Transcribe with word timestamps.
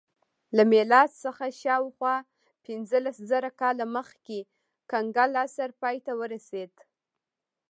له 0.55 0.63
میلاد 0.71 1.09
څخه 1.23 1.45
شاوخوا 1.61 2.15
پنځلس 2.65 3.17
زره 3.29 3.49
کاله 3.61 3.85
مخکې 3.95 4.39
کنګل 4.91 5.31
عصر 5.43 5.69
پای 5.81 5.97
ته 6.05 6.11
ورسېد 6.19 6.73